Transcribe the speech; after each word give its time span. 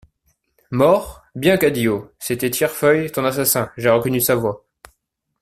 Mort? 0.71 1.23
Bien, 1.35 1.57
Cadio!… 1.57 2.11
C'était 2.17 2.49
Tirefeuille, 2.49 3.11
ton 3.11 3.23
assassin, 3.23 3.71
j'ai 3.77 3.91
reconnu 3.91 4.19
sa 4.19 4.33
voix. 4.33 4.65